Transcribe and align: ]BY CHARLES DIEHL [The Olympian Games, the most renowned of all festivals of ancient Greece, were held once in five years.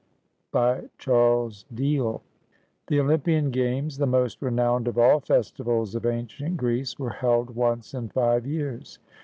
]BY 0.51 0.89
CHARLES 0.97 1.65
DIEHL 1.75 2.23
[The 2.87 2.99
Olympian 2.99 3.51
Games, 3.51 3.99
the 3.99 4.07
most 4.07 4.41
renowned 4.41 4.87
of 4.87 4.97
all 4.97 5.19
festivals 5.19 5.93
of 5.93 6.07
ancient 6.07 6.57
Greece, 6.57 6.97
were 6.97 7.11
held 7.11 7.51
once 7.55 7.93
in 7.93 8.09
five 8.09 8.47
years. 8.47 8.97